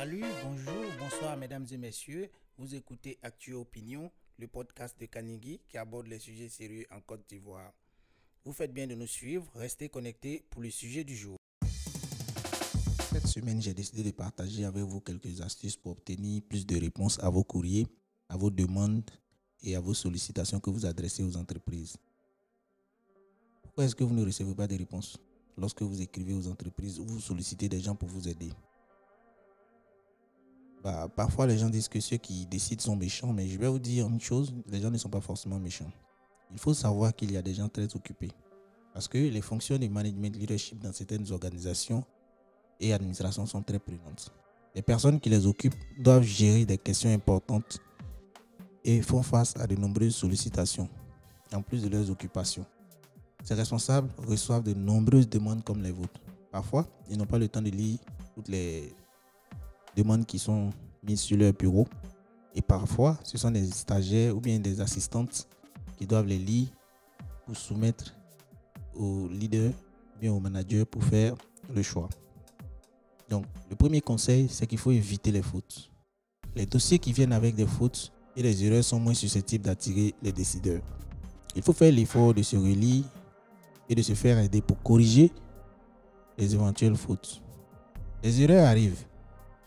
Salut, 0.00 0.24
bonjour, 0.42 0.82
bonsoir 0.98 1.36
mesdames 1.36 1.66
et 1.70 1.76
messieurs. 1.76 2.30
Vous 2.56 2.74
écoutez 2.74 3.18
Actu 3.20 3.52
Opinion, 3.52 4.10
le 4.38 4.46
podcast 4.46 4.98
de 4.98 5.04
Kanigi 5.04 5.60
qui 5.68 5.76
aborde 5.76 6.06
les 6.06 6.18
sujets 6.18 6.48
sérieux 6.48 6.86
en 6.90 7.02
Côte 7.02 7.28
d'Ivoire. 7.28 7.70
Vous 8.46 8.54
faites 8.54 8.72
bien 8.72 8.86
de 8.86 8.94
nous 8.94 9.06
suivre, 9.06 9.46
restez 9.54 9.90
connectés 9.90 10.42
pour 10.48 10.62
le 10.62 10.70
sujet 10.70 11.04
du 11.04 11.14
jour. 11.14 11.36
Cette 13.12 13.26
semaine, 13.26 13.60
j'ai 13.60 13.74
décidé 13.74 14.02
de 14.02 14.10
partager 14.12 14.64
avec 14.64 14.84
vous 14.84 15.02
quelques 15.02 15.42
astuces 15.42 15.76
pour 15.76 15.92
obtenir 15.92 16.40
plus 16.48 16.64
de 16.64 16.80
réponses 16.80 17.18
à 17.22 17.28
vos 17.28 17.44
courriers, 17.44 17.86
à 18.30 18.38
vos 18.38 18.48
demandes 18.48 19.10
et 19.62 19.76
à 19.76 19.80
vos 19.80 19.92
sollicitations 19.92 20.60
que 20.60 20.70
vous 20.70 20.86
adressez 20.86 21.22
aux 21.22 21.36
entreprises. 21.36 21.98
Pourquoi 23.60 23.84
est-ce 23.84 23.94
que 23.94 24.04
vous 24.04 24.14
ne 24.14 24.24
recevez 24.24 24.54
pas 24.54 24.66
de 24.66 24.78
réponses? 24.78 25.18
Lorsque 25.58 25.82
vous 25.82 26.00
écrivez 26.00 26.32
aux 26.32 26.48
entreprises 26.48 26.98
ou 26.98 27.04
vous 27.04 27.20
sollicitez 27.20 27.68
des 27.68 27.80
gens 27.80 27.94
pour 27.94 28.08
vous 28.08 28.28
aider 28.28 28.48
bah, 30.82 31.08
Parfois, 31.14 31.46
les 31.46 31.58
gens 31.58 31.68
disent 31.68 31.88
que 31.88 32.00
ceux 32.00 32.16
qui 32.16 32.46
décident 32.46 32.82
sont 32.82 32.96
méchants, 32.96 33.32
mais 33.32 33.46
je 33.48 33.58
vais 33.58 33.68
vous 33.68 33.78
dire 33.78 34.06
une 34.08 34.20
chose, 34.20 34.54
les 34.68 34.80
gens 34.80 34.90
ne 34.90 34.98
sont 34.98 35.08
pas 35.08 35.20
forcément 35.20 35.58
méchants. 35.58 35.90
Il 36.52 36.58
faut 36.58 36.74
savoir 36.74 37.14
qu'il 37.14 37.32
y 37.32 37.36
a 37.36 37.42
des 37.42 37.54
gens 37.54 37.68
très 37.68 37.94
occupés. 37.94 38.30
Parce 38.92 39.06
que 39.06 39.18
les 39.18 39.40
fonctions 39.40 39.78
de 39.78 39.86
management 39.86 40.34
leadership 40.36 40.78
dans 40.80 40.92
certaines 40.92 41.30
organisations 41.30 42.04
et 42.80 42.92
administrations 42.92 43.46
sont 43.46 43.62
très 43.62 43.78
prenantes. 43.78 44.32
Les 44.74 44.82
personnes 44.82 45.20
qui 45.20 45.28
les 45.28 45.46
occupent 45.46 45.76
doivent 45.98 46.24
gérer 46.24 46.64
des 46.64 46.78
questions 46.78 47.12
importantes 47.12 47.78
et 48.84 49.02
font 49.02 49.22
face 49.22 49.56
à 49.56 49.66
de 49.66 49.76
nombreuses 49.76 50.16
sollicitations, 50.16 50.88
en 51.52 51.62
plus 51.62 51.82
de 51.82 51.88
leurs 51.88 52.10
occupations. 52.10 52.64
Ces 53.44 53.54
responsables 53.54 54.10
reçoivent 54.26 54.62
de 54.62 54.74
nombreuses 54.74 55.28
demandes 55.28 55.64
comme 55.64 55.82
les 55.82 55.92
vôtres. 55.92 56.20
Parfois, 56.50 56.86
ils 57.08 57.16
n'ont 57.16 57.26
pas 57.26 57.38
le 57.38 57.48
temps 57.48 57.62
de 57.62 57.70
lire 57.70 57.98
toutes 58.34 58.48
les 58.48 58.92
demandes 59.96 60.26
qui 60.26 60.38
sont 60.38 60.70
mises 61.02 61.20
sur 61.20 61.36
leur 61.36 61.52
bureau. 61.52 61.86
Et 62.54 62.62
parfois, 62.62 63.18
ce 63.22 63.38
sont 63.38 63.50
des 63.50 63.66
stagiaires 63.66 64.36
ou 64.36 64.40
bien 64.40 64.58
des 64.58 64.80
assistantes 64.80 65.46
qui 65.98 66.06
doivent 66.06 66.26
les 66.26 66.38
lire 66.38 66.68
pour 67.46 67.56
soumettre 67.56 68.14
au 68.94 69.28
leader, 69.28 69.72
bien 70.20 70.32
au 70.32 70.40
manager 70.40 70.86
pour 70.86 71.02
faire 71.04 71.34
le 71.74 71.82
choix. 71.82 72.08
Donc, 73.28 73.44
le 73.68 73.76
premier 73.76 74.00
conseil, 74.00 74.48
c'est 74.48 74.66
qu'il 74.66 74.78
faut 74.78 74.90
éviter 74.90 75.30
les 75.30 75.42
fautes. 75.42 75.90
Les 76.56 76.66
dossiers 76.66 76.98
qui 76.98 77.12
viennent 77.12 77.32
avec 77.32 77.54
des 77.54 77.66
fautes 77.66 78.12
et 78.36 78.42
les 78.42 78.64
erreurs 78.64 78.82
sont 78.82 78.98
moins 78.98 79.14
susceptibles 79.14 79.64
d'attirer 79.64 80.14
les 80.22 80.32
décideurs. 80.32 80.82
Il 81.54 81.62
faut 81.62 81.72
faire 81.72 81.92
l'effort 81.92 82.34
de 82.34 82.42
se 82.42 82.56
relire 82.56 83.04
et 83.88 83.94
de 83.94 84.02
se 84.02 84.14
faire 84.14 84.38
aider 84.38 84.60
pour 84.60 84.80
corriger 84.82 85.32
les 86.38 86.54
éventuelles 86.54 86.96
fautes. 86.96 87.42
Les 88.22 88.42
erreurs 88.42 88.66
arrivent, 88.66 89.04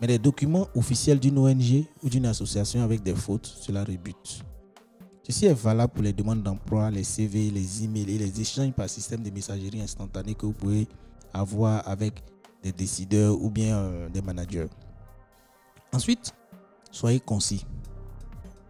mais 0.04 0.08
les 0.08 0.20
documents 0.20 0.68
officiels 0.76 1.18
d'une 1.18 1.38
ONG 1.38 1.86
ou 2.04 2.10
d'une 2.10 2.26
association 2.26 2.84
avec 2.84 3.02
des 3.04 3.16
fautes, 3.16 3.46
cela 3.46 3.86
rebute. 3.86 4.44
Ceci 5.26 5.46
est 5.46 5.54
valable 5.54 5.94
pour 5.94 6.04
les 6.04 6.12
demandes 6.12 6.44
d'emploi, 6.44 6.92
les 6.92 7.06
CV, 7.06 7.50
les 7.50 7.86
emails 7.86 8.14
et 8.14 8.18
les 8.18 8.42
échanges 8.42 8.74
par 8.74 8.90
système 8.90 9.24
de 9.24 9.30
messagerie 9.30 9.80
instantanée 9.80 10.36
que 10.36 10.46
vous 10.46 10.52
pouvez 10.52 10.90
avoir 11.34 11.88
avec 11.88 12.22
des 12.62 12.74
décideurs 12.74 13.42
ou 13.42 13.50
bien 13.50 13.78
euh, 13.78 14.10
des 14.10 14.22
managers. 14.22 14.68
Ensuite, 15.94 16.34
soyez 16.92 17.22
concis. 17.22 17.66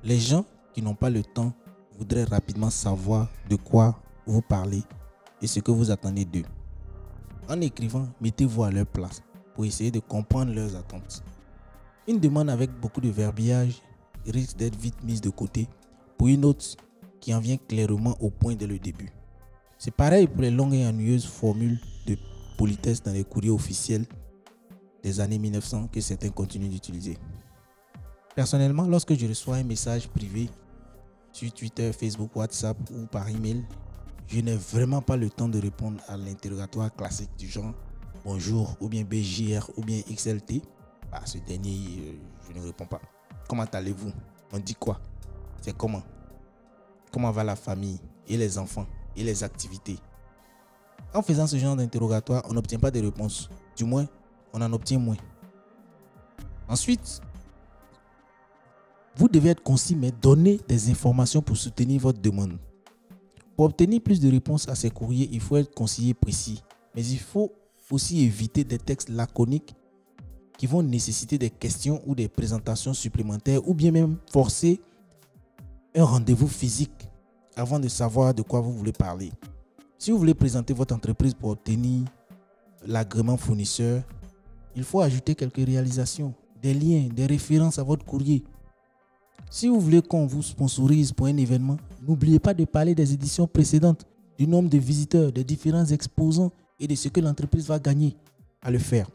Les 0.03 0.19
gens 0.19 0.45
qui 0.71 0.83
n'ont 0.83 0.93
pas 0.93 1.09
le 1.09 1.23
temps 1.23 1.51
voudraient 1.97 2.25
rapidement 2.25 2.69
savoir 2.69 3.27
de 3.49 3.55
quoi 3.55 3.99
vous 4.27 4.43
parlez 4.43 4.83
et 5.41 5.47
ce 5.47 5.61
que 5.61 5.71
vous 5.71 5.89
attendez 5.89 6.25
d'eux. 6.25 6.45
En 7.49 7.59
écrivant, 7.59 8.07
mettez-vous 8.21 8.65
à 8.65 8.69
leur 8.69 8.85
place 8.85 9.23
pour 9.53 9.65
essayer 9.65 9.91
de 9.91 9.99
comprendre 9.99 10.53
leurs 10.53 10.75
attentes. 10.75 11.23
Une 12.07 12.19
demande 12.19 12.49
avec 12.49 12.71
beaucoup 12.79 13.01
de 13.01 13.09
verbiage 13.09 13.81
risque 14.25 14.57
d'être 14.57 14.77
vite 14.77 15.03
mise 15.03 15.21
de 15.21 15.29
côté 15.29 15.67
pour 16.17 16.27
une 16.27 16.45
autre 16.45 16.65
qui 17.19 17.33
en 17.33 17.39
vient 17.39 17.57
clairement 17.57 18.17
au 18.19 18.29
point 18.29 18.55
dès 18.55 18.67
le 18.67 18.79
début. 18.79 19.11
C'est 19.77 19.93
pareil 19.93 20.27
pour 20.27 20.41
les 20.41 20.51
longues 20.51 20.73
et 20.73 20.85
ennuyeuses 20.85 21.25
formules 21.25 21.79
de 22.05 22.17
politesse 22.57 23.01
dans 23.01 23.11
les 23.11 23.23
courriers 23.23 23.49
officiels 23.49 24.05
des 25.01 25.19
années 25.19 25.39
1900 25.39 25.89
que 25.91 25.99
certains 26.01 26.29
continuent 26.29 26.69
d'utiliser. 26.69 27.17
Personnellement, 28.35 28.87
lorsque 28.87 29.13
je 29.13 29.27
reçois 29.27 29.57
un 29.57 29.63
message 29.63 30.07
privé 30.07 30.49
sur 31.31 31.51
Twitter, 31.53 31.91
Facebook, 31.93 32.35
WhatsApp 32.35 32.77
ou 32.91 33.05
par 33.05 33.27
email, 33.29 33.63
je 34.27 34.39
n'ai 34.39 34.55
vraiment 34.55 35.01
pas 35.01 35.17
le 35.17 35.29
temps 35.29 35.49
de 35.49 35.59
répondre 35.59 36.01
à 36.07 36.17
l'interrogatoire 36.17 36.93
classique 36.95 37.29
du 37.37 37.47
genre 37.47 37.73
bonjour 38.23 38.75
ou 38.79 38.87
bien 38.87 39.03
BJR 39.03 39.69
ou 39.77 39.83
bien 39.83 40.01
XLT. 40.09 40.61
Bah, 41.11 41.21
ce 41.25 41.37
dernier, 41.39 41.77
euh, 41.99 42.13
je 42.47 42.57
ne 42.57 42.65
réponds 42.65 42.85
pas. 42.85 43.01
Comment 43.47 43.65
allez-vous? 43.71 44.11
On 44.51 44.59
dit 44.59 44.75
quoi? 44.75 44.99
C'est 45.61 45.75
comment? 45.75 46.01
Comment 47.11 47.31
va 47.31 47.43
la 47.43 47.55
famille 47.55 47.99
et 48.27 48.37
les 48.37 48.57
enfants 48.57 48.87
et 49.15 49.23
les 49.23 49.43
activités? 49.43 49.97
En 51.13 51.21
faisant 51.21 51.45
ce 51.45 51.57
genre 51.57 51.75
d'interrogatoire, 51.75 52.43
on 52.49 52.53
n'obtient 52.53 52.79
pas 52.79 52.89
de 52.89 52.99
réponses. 52.99 53.49
Du 53.75 53.83
moins, 53.83 54.07
on 54.51 54.61
en 54.61 54.73
obtient 54.73 54.97
moins. 54.97 55.17
Ensuite, 56.67 57.21
vous 59.15 59.27
devez 59.27 59.49
être 59.49 59.61
concis, 59.61 59.95
mais 59.95 60.11
donner 60.11 60.59
des 60.67 60.89
informations 60.89 61.41
pour 61.41 61.57
soutenir 61.57 62.01
votre 62.01 62.19
demande. 62.19 62.57
Pour 63.55 63.65
obtenir 63.65 64.01
plus 64.01 64.19
de 64.19 64.31
réponses 64.31 64.67
à 64.67 64.73
ces 64.73 64.89
courriers, 64.89 65.29
il 65.31 65.39
faut 65.39 65.57
être 65.57 65.75
conseillé 65.75 66.11
et 66.11 66.13
précis. 66.15 66.63
Mais 66.95 67.05
il 67.05 67.19
faut 67.19 67.51
aussi 67.93 68.23
éviter 68.23 68.63
des 68.63 68.77
textes 68.77 69.09
laconiques 69.09 69.75
qui 70.57 70.67
vont 70.67 70.83
nécessiter 70.83 71.37
des 71.37 71.49
questions 71.49 72.01
ou 72.05 72.15
des 72.15 72.27
présentations 72.27 72.93
supplémentaires 72.93 73.67
ou 73.67 73.73
bien 73.73 73.91
même 73.91 74.17
forcer 74.31 74.81
un 75.95 76.03
rendez-vous 76.03 76.47
physique 76.47 77.07
avant 77.55 77.79
de 77.79 77.87
savoir 77.87 78.33
de 78.33 78.41
quoi 78.41 78.61
vous 78.61 78.73
voulez 78.73 78.91
parler. 78.91 79.31
Si 79.97 80.11
vous 80.11 80.17
voulez 80.17 80.33
présenter 80.33 80.73
votre 80.73 80.95
entreprise 80.95 81.33
pour 81.33 81.51
obtenir 81.51 82.05
l'agrément 82.85 83.37
fournisseur, 83.37 84.03
il 84.75 84.83
faut 84.83 85.01
ajouter 85.01 85.35
quelques 85.35 85.63
réalisations, 85.63 86.33
des 86.61 86.73
liens, 86.73 87.07
des 87.13 87.27
références 87.27 87.77
à 87.77 87.83
votre 87.83 88.05
courrier. 88.05 88.43
Si 89.51 89.67
vous 89.67 89.79
voulez 89.79 90.01
qu'on 90.01 90.25
vous 90.25 90.41
sponsorise 90.41 91.11
pour 91.11 91.27
un 91.27 91.37
événement, 91.37 91.77
n'oubliez 92.01 92.39
pas 92.39 92.55
de 92.55 92.65
parler 92.65 92.95
des 92.95 93.13
éditions 93.13 93.45
précédentes, 93.45 94.03
du 94.37 94.47
nombre 94.47 94.69
de 94.69 94.79
visiteurs, 94.79 95.31
des 95.31 95.43
différents 95.43 95.85
exposants 95.85 96.51
et 96.83 96.87
de 96.87 96.95
ce 96.95 97.07
que 97.07 97.21
l'entreprise 97.21 97.65
va 97.67 97.79
gagner 97.79 98.13
à 98.61 98.69
le 98.69 98.77
faire. 98.77 99.09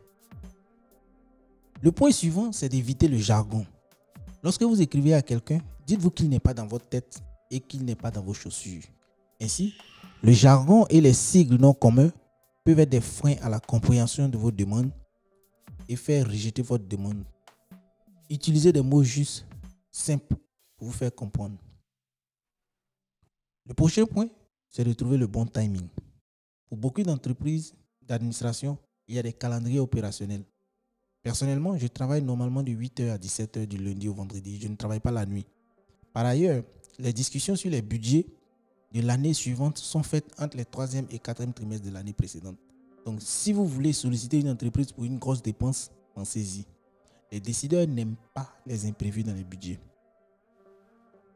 Le 1.82 1.92
point 1.92 2.10
suivant, 2.10 2.50
c'est 2.50 2.70
d'éviter 2.70 3.08
le 3.08 3.18
jargon. 3.18 3.66
Lorsque 4.42 4.62
vous 4.62 4.80
écrivez 4.80 5.12
à 5.12 5.20
quelqu'un, 5.20 5.60
dites-vous 5.86 6.10
qu'il 6.10 6.30
n'est 6.30 6.40
pas 6.40 6.54
dans 6.54 6.66
votre 6.66 6.88
tête 6.88 7.22
et 7.50 7.60
qu'il 7.60 7.84
n'est 7.84 7.94
pas 7.94 8.10
dans 8.10 8.22
vos 8.22 8.32
chaussures. 8.32 8.84
Ainsi, 9.38 9.74
le 10.22 10.32
jargon 10.32 10.86
et 10.88 11.02
les 11.02 11.12
sigles 11.12 11.56
non 11.56 11.74
communs 11.74 12.10
peuvent 12.64 12.80
être 12.80 12.88
des 12.88 13.02
freins 13.02 13.36
à 13.42 13.50
la 13.50 13.60
compréhension 13.60 14.30
de 14.30 14.38
vos 14.38 14.50
demandes 14.50 14.90
et 15.90 15.96
faire 15.96 16.26
rejeter 16.26 16.62
votre 16.62 16.88
demande. 16.88 17.22
Utilisez 18.30 18.72
des 18.72 18.82
mots 18.82 19.02
justes, 19.02 19.46
simples, 19.90 20.36
pour 20.78 20.88
vous 20.88 20.94
faire 20.94 21.14
comprendre. 21.14 21.58
Le 23.66 23.74
prochain 23.74 24.06
point, 24.06 24.28
c'est 24.70 24.84
de 24.84 24.92
trouver 24.94 25.18
le 25.18 25.26
bon 25.26 25.44
timing. 25.44 25.86
Pour 26.68 26.78
beaucoup 26.78 27.02
d'entreprises, 27.02 27.74
d'administration, 28.02 28.78
il 29.06 29.14
y 29.14 29.18
a 29.18 29.22
des 29.22 29.32
calendriers 29.32 29.80
opérationnels. 29.80 30.44
Personnellement, 31.22 31.76
je 31.76 31.86
travaille 31.86 32.22
normalement 32.22 32.62
de 32.62 32.72
8h 32.72 33.10
à 33.10 33.16
17h 33.16 33.66
du 33.66 33.78
lundi 33.78 34.08
au 34.08 34.14
vendredi. 34.14 34.58
Je 34.60 34.68
ne 34.68 34.76
travaille 34.76 35.00
pas 35.00 35.10
la 35.10 35.26
nuit. 35.26 35.46
Par 36.12 36.26
ailleurs, 36.26 36.62
les 36.98 37.12
discussions 37.12 37.56
sur 37.56 37.70
les 37.70 37.82
budgets 37.82 38.26
de 38.92 39.00
l'année 39.02 39.34
suivante 39.34 39.78
sont 39.78 40.02
faites 40.02 40.26
entre 40.38 40.56
les 40.56 40.64
3e 40.64 41.06
et 41.10 41.18
4e 41.18 41.52
trimestres 41.52 41.86
de 41.86 41.92
l'année 41.92 42.12
précédente. 42.12 42.56
Donc, 43.04 43.20
si 43.22 43.52
vous 43.52 43.66
voulez 43.66 43.92
solliciter 43.92 44.40
une 44.40 44.50
entreprise 44.50 44.93
pour 44.93 45.04
une 45.04 45.19
grosse 45.19 45.43
dépense, 45.43 45.90
pensez-y. 46.14 46.64
Les 47.31 47.40
décideurs 47.40 47.87
n'aiment 47.87 48.16
pas 48.34 48.50
les 48.66 48.87
imprévus 48.87 49.22
dans 49.22 49.34
les 49.34 49.44
budgets. 49.44 49.78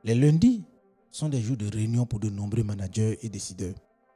Les 0.05 0.15
lundis 0.15 0.63
sont 1.11 1.29
des 1.29 1.41
jours 1.41 1.57
de 1.57 1.67
réunion 1.67 2.07
pour 2.07 2.19
de 2.19 2.31
nombreux 2.31 2.65
managers 2.65 3.19
et 3.23 3.29
décideurs. 3.29 3.75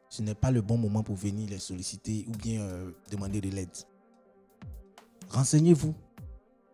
Ce 0.09 0.23
n'est 0.23 0.35
pas 0.35 0.51
le 0.51 0.63
bon 0.63 0.79
moment 0.79 1.03
pour 1.03 1.17
venir 1.17 1.49
les 1.51 1.59
solliciter 1.59 2.25
ou 2.29 2.33
bien 2.33 2.61
euh, 2.61 2.91
demander 3.11 3.41
de 3.41 3.51
l'aide. 3.51 3.69
Renseignez-vous 5.29 5.95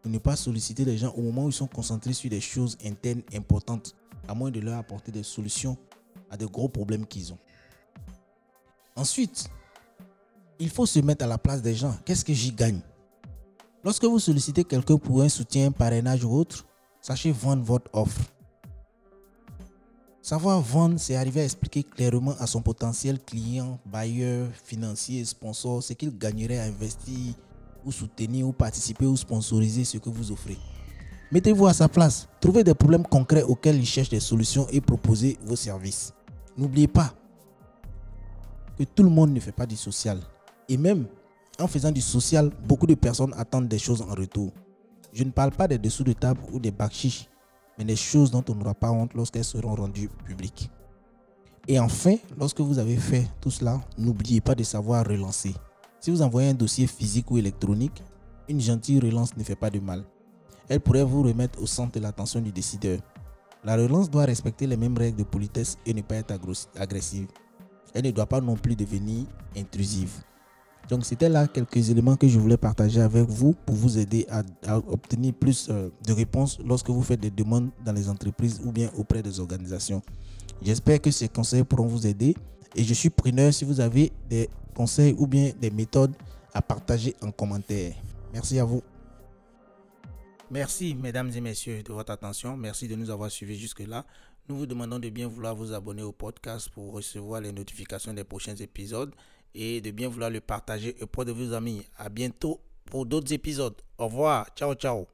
ne 0.05 0.19
pas 0.19 0.37
solliciter 0.37 0.85
les 0.85 0.99
gens 0.99 1.13
au 1.13 1.23
moment 1.23 1.45
où 1.45 1.49
ils 1.49 1.55
sont 1.55 1.67
concentrés 1.67 2.13
sur 2.13 2.29
des 2.29 2.41
choses 2.41 2.77
internes 2.85 3.23
importantes, 3.35 3.95
à 4.29 4.35
moins 4.35 4.51
de 4.51 4.61
leur 4.61 4.79
apporter 4.79 5.13
des 5.13 5.23
solutions 5.23 5.77
à 6.31 6.37
de 6.37 6.47
gros 6.47 6.69
problèmes 6.69 7.07
qu'ils 7.07 7.33
ont. 7.33 7.39
Ensuite, 8.97 9.49
il 10.59 10.71
faut 10.71 10.87
se 10.87 11.01
mettre 11.01 11.25
à 11.25 11.29
la 11.29 11.39
place 11.39 11.63
des 11.63 11.75
gens. 11.75 11.97
Qu'est-ce 12.05 12.25
que 12.25 12.33
j'y 12.33 12.53
gagne? 12.53 12.81
Lorsque 13.85 14.05
vous 14.05 14.19
sollicitez 14.19 14.65
quelqu'un 14.65 14.97
pour 14.97 15.23
un 15.23 15.29
soutien, 15.29 15.69
un 15.69 15.73
parrainage 15.73 16.25
ou 16.25 16.33
autre, 16.33 16.67
sachez 17.01 17.33
vendre 17.33 17.65
votre 17.65 17.91
offre. 17.93 18.21
Savoir 20.23 20.61
vendre, 20.61 21.01
c'est 21.01 21.17
arriver 21.17 21.41
à 21.41 21.45
expliquer 21.45 21.83
clairement 21.83 22.37
à 22.39 22.47
son 22.47 22.63
potentiel 22.63 23.19
client, 23.19 23.81
bailleur, 23.85 24.49
financier, 24.63 25.25
sponsor 25.25 25.83
ce 25.83 25.95
qu'il 25.95 26.17
gagnerait 26.17 26.61
à 26.61 26.63
investir 26.63 27.35
ou 27.85 27.91
soutenir 27.91 28.47
ou 28.47 28.53
participer 28.53 29.05
ou 29.05 29.17
sponsoriser 29.17 29.83
ce 29.83 29.99
que 29.99 30.09
vous 30.09 30.31
offrez. 30.31 30.57
Mettez-vous 31.33 31.67
à 31.67 31.73
sa 31.73 31.89
place, 31.89 32.29
trouvez 32.41 32.63
des 32.63 32.73
problèmes 32.73 33.05
concrets 33.05 33.43
auxquels 33.43 33.75
il 33.75 33.85
cherche 33.85 34.11
des 34.11 34.21
solutions 34.21 34.69
et 34.71 34.81
proposez 34.81 35.39
vos 35.43 35.57
services. 35.57 36.15
N'oubliez 36.57 36.87
pas 36.87 37.13
que 38.79 38.85
tout 38.85 39.03
le 39.03 39.11
monde 39.11 39.33
ne 39.33 39.41
fait 39.41 39.51
pas 39.51 39.67
du 39.67 39.77
social. 39.77 40.21
Et 40.69 40.77
même 40.77 41.07
en 41.59 41.67
faisant 41.67 41.91
du 41.91 42.01
social, 42.01 42.53
beaucoup 42.69 42.87
de 42.87 42.95
personnes 42.95 43.35
attendent 43.37 43.67
des 43.67 43.79
choses 43.81 44.03
en 44.03 44.15
retour. 44.15 44.53
Je 45.13 45.25
ne 45.25 45.31
parle 45.31 45.51
pas 45.51 45.67
des 45.67 45.79
dessous 45.79 46.05
de 46.05 46.13
table 46.13 46.41
ou 46.53 46.61
des 46.61 46.71
bakshish, 46.71 47.29
mais 47.79 47.85
des 47.85 47.97
choses 47.97 48.31
dont 48.31 48.45
on 48.49 48.55
n'aura 48.55 48.75
pas 48.75 48.91
honte 48.91 49.15
lorsqu'elles 49.15 49.45
seront 49.45 49.75
rendues 49.75 50.11
publiques. 50.25 50.71
Et 51.69 51.79
enfin, 51.79 52.17
lorsque 52.39 52.61
vous 52.61 52.79
avez 52.79 52.97
fait 52.97 53.29
tout 53.41 53.51
cela, 53.51 53.81
n'oubliez 53.97 54.41
pas 54.41 54.55
de 54.55 54.65
savoir 54.65 55.07
relancer. 55.07 55.55
Si 56.01 56.11
vous 56.11 56.23
envoyez 56.23 56.51
un 56.51 56.55
dossier 56.55 56.87
physique 56.87 57.31
ou 57.31 57.39
électronique, 57.39 58.03
une 58.49 58.61
gentille 58.61 58.99
relance 58.99 59.37
ne 59.37 59.45
fait 59.45 59.55
pas 59.55 59.71
de 59.71 59.79
mal. 59.79 60.05
Elle 60.69 60.81
pourrait 60.81 61.05
vous 61.05 61.23
remettre 61.23 61.63
au 61.63 61.67
centre 61.67 61.93
de 61.93 62.01
l'attention 62.01 62.41
du 62.41 62.51
décideur. 62.51 62.99
La 63.65 63.77
relance 63.77 64.11
doit 64.11 64.25
respecter 64.25 64.67
les 64.67 64.77
mêmes 64.77 64.99
règles 64.99 65.19
de 65.19 65.23
politesse 65.23 65.79
et 65.87 65.95
ne 65.95 66.03
pas 66.03 66.17
être 66.17 66.35
agressive. 66.77 67.29
Elle 67.95 68.05
ne 68.05 68.11
doit 68.11 68.27
pas 68.27 68.41
non 68.41 68.57
plus 68.57 68.75
devenir 68.75 69.27
intrusive. 69.57 70.11
Donc 70.89 71.05
c'était 71.05 71.29
là 71.29 71.47
quelques 71.47 71.91
éléments 71.91 72.17
que 72.17 72.29
je 72.29 72.39
voulais 72.39 72.57
partager 72.57 73.01
avec 73.01 73.25
vous 73.29 73.55
pour 73.67 73.75
vous 73.77 73.99
aider 73.99 74.27
à, 74.31 74.77
obtenir 74.77 75.33
plus 75.33 75.69
euh, 75.71 75.89
de 76.07 76.13
réponses 76.13 76.59
lorsque 76.65 76.91
vous 76.91 77.03
faites 77.03 77.21
des 77.21 77.31
demandes 77.31 77.71
dans 77.85 77.93
les 77.93 78.09
entreprises 78.09 78.61
ou 78.65 78.73
bien 78.73 78.91
auprès 78.97 79.23
des 79.23 79.41
organisations. 79.41 80.03
J'espère 80.61 81.01
que 81.01 81.11
ces 81.11 81.29
conseils 81.29 81.65
pourront 81.65 81.87
vous 81.87 82.07
aider 82.07 82.37
et 82.75 82.85
je 82.85 82.95
suis 82.95 83.11
preneur 83.11 83.53
si 83.55 83.65
vous 83.65 83.81
avez 83.81 84.13
des 84.29 84.49
conseils 84.75 85.15
ou 85.19 85.27
bien 85.27 85.53
des 85.61 85.71
méthodes 85.71 86.15
à 86.53 86.61
partager 86.61 87.15
en 87.23 87.31
commentaire. 87.31 87.95
Merci 88.33 88.59
à 88.59 88.65
vous. 88.65 88.83
Merci 90.51 90.95
mesdames 90.95 91.31
et 91.35 91.41
messieurs 91.41 91.83
de 91.83 91.93
votre 91.93 92.13
attention. 92.13 92.57
Merci 92.57 92.87
de 92.87 92.95
nous 92.95 93.09
avoir 93.09 93.31
suivis 93.31 93.59
jusque-là. 93.59 94.05
Nous 94.49 94.57
vous 94.57 94.67
demandons 94.67 94.99
de 94.99 95.09
bien 95.09 95.29
vouloir 95.29 95.55
vous 95.55 95.73
abonner 95.73 96.03
au 96.03 96.13
podcast 96.13 96.69
pour 96.69 96.93
recevoir 96.93 97.41
les 97.41 97.53
notifications 97.53 98.13
des 98.13 98.25
prochains 98.25 98.57
épisodes 98.57 99.15
et 99.55 99.81
de 99.81 99.91
bien 99.91 100.09
vouloir 100.09 100.31
le 100.31 100.41
partager 100.41 100.97
auprès 101.01 101.25
de 101.25 101.33
vos 101.33 101.53
amis. 101.53 101.83
À 101.97 102.09
bientôt 102.09 102.61
pour 102.85 103.07
d'autres 103.07 103.33
épisodes. 103.33 103.81
Au 103.99 104.07
revoir. 104.07 104.49
Ciao, 104.57 104.75
ciao. 104.75 105.12